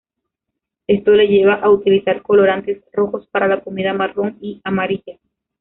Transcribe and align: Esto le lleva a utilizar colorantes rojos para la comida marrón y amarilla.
Esto 0.87 1.11
le 1.11 1.27
lleva 1.27 1.53
a 1.53 1.69
utilizar 1.69 2.23
colorantes 2.23 2.81
rojos 2.91 3.27
para 3.27 3.47
la 3.47 3.61
comida 3.63 3.93
marrón 3.93 4.35
y 4.41 4.59
amarilla. 4.63 5.19